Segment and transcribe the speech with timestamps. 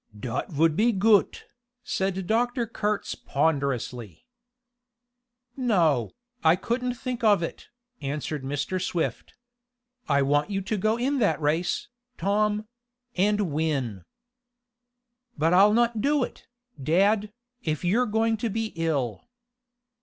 [0.19, 1.45] "Dot vould he goot,"
[1.83, 2.65] said Dr.
[2.65, 4.25] Kurtz ponderously.
[5.55, 6.09] "No,
[6.43, 7.69] I couldn't think of it,"
[8.01, 8.81] answered Mr.
[8.81, 9.35] Swift.
[10.09, 11.87] "I want you to go in that race,
[12.17, 12.67] Tom
[13.15, 14.03] and win!"
[15.37, 16.47] "But I'll not do it,
[16.81, 17.31] dad,
[17.61, 19.27] if you're going to be ill."